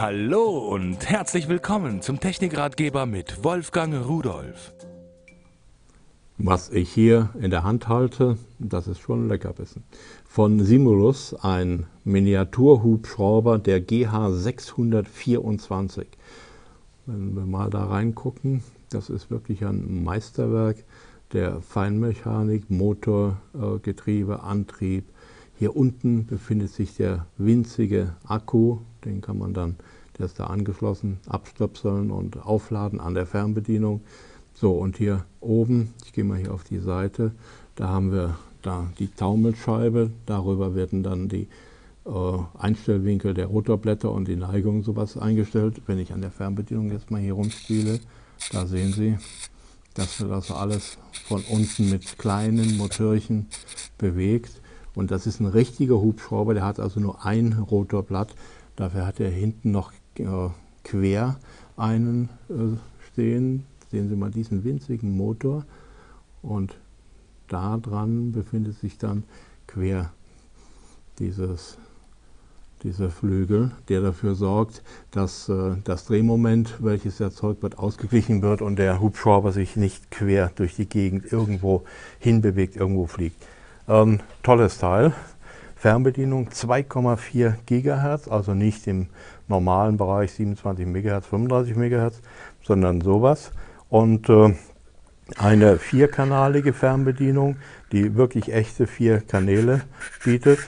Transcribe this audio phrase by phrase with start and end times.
[0.00, 4.72] Hallo und herzlich willkommen zum Technikratgeber mit Wolfgang Rudolf.
[6.36, 9.82] Was ich hier in der Hand halte, das ist schon Leckerbissen.
[10.24, 16.06] Von Simulus ein Miniaturhubschrauber der GH624.
[17.06, 20.76] Wenn wir mal da reingucken, das ist wirklich ein Meisterwerk
[21.32, 25.06] der Feinmechanik, Motor, äh, Getriebe, Antrieb,
[25.58, 29.76] hier unten befindet sich der winzige Akku, den kann man dann,
[30.16, 34.00] der ist da angeschlossen, abstöpseln und aufladen an der Fernbedienung.
[34.54, 37.32] So, und hier oben, ich gehe mal hier auf die Seite,
[37.74, 41.48] da haben wir da die Taumelscheibe, darüber werden dann die
[42.06, 42.10] äh,
[42.56, 45.82] Einstellwinkel der Rotorblätter und die Neigung sowas eingestellt.
[45.86, 47.98] Wenn ich an der Fernbedienung jetzt mal hier rumspiele,
[48.52, 49.18] da sehen Sie,
[49.94, 53.46] dass wird also alles von unten mit kleinen Motörchen
[53.98, 54.60] bewegt.
[54.98, 58.34] Und das ist ein richtiger Hubschrauber, der hat also nur ein Rotorblatt.
[58.74, 60.24] Dafür hat er hinten noch äh,
[60.82, 61.36] quer
[61.76, 62.76] einen äh,
[63.12, 63.64] stehen.
[63.92, 65.64] Sehen Sie mal diesen winzigen Motor.
[66.42, 66.76] Und
[67.46, 69.22] da dran befindet sich dann
[69.68, 70.10] quer
[71.20, 71.78] dieses,
[72.82, 74.82] dieser Flügel, der dafür sorgt,
[75.12, 80.50] dass äh, das Drehmoment, welches erzeugt wird, ausgeglichen wird und der Hubschrauber sich nicht quer
[80.56, 81.84] durch die Gegend irgendwo
[82.18, 83.40] hinbewegt, irgendwo fliegt.
[83.88, 85.14] Ähm, tolles Teil.
[85.74, 89.06] Fernbedienung 2,4 GHz, also nicht im
[89.46, 92.20] normalen Bereich 27 MHz, 35 MHz,
[92.62, 93.50] sondern sowas.
[93.88, 94.54] Und äh,
[95.38, 97.56] eine vierkanalige Fernbedienung,
[97.90, 99.80] die wirklich echte vier Kanäle
[100.22, 100.58] bietet.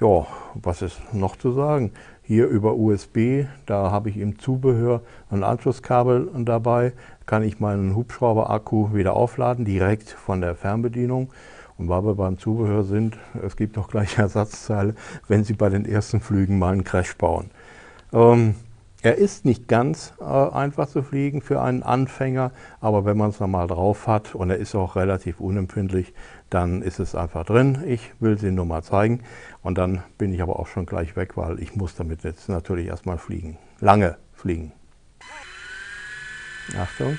[0.00, 1.92] Ja, was ist noch zu sagen?
[2.22, 6.92] Hier über USB, da habe ich im Zubehör ein Anschlusskabel dabei,
[7.24, 11.30] kann ich meinen Hubschrauber-Akku wieder aufladen, direkt von der Fernbedienung.
[11.78, 14.94] Und weil wir beim Zubehör sind, es gibt noch gleich Ersatzteile,
[15.28, 17.50] wenn Sie bei den ersten Flügen mal einen Crash bauen.
[18.12, 18.54] Ähm,
[19.02, 23.40] er ist nicht ganz äh, einfach zu fliegen für einen Anfänger, aber wenn man es
[23.40, 26.12] mal drauf hat und er ist auch relativ unempfindlich,
[26.50, 27.84] dann ist es einfach drin.
[27.86, 29.20] Ich will sie nur mal zeigen
[29.62, 32.86] und dann bin ich aber auch schon gleich weg, weil ich muss damit jetzt natürlich
[32.86, 33.58] erstmal fliegen.
[33.80, 34.72] Lange fliegen.
[36.76, 37.18] Achtung.